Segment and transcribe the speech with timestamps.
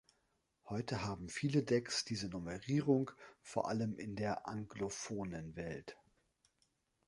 [0.67, 3.11] Heute haben viele Decks diese Numerierung,
[3.43, 5.95] vor allem in der anglophonen Welt.